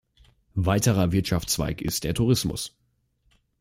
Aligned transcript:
Weiterer 0.55 1.11
Wirtschaftszweig 1.11 1.79
ist 1.83 2.05
der 2.05 2.15
Tourismus. 2.15 2.75